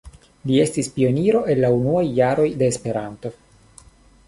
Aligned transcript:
Li 0.51 0.55
estis 0.61 0.89
pioniro 0.95 1.41
el 1.55 1.61
la 1.65 1.71
unuaj 1.77 2.03
jaroj 2.21 2.49
de 2.63 2.73
Esperanto. 2.75 3.35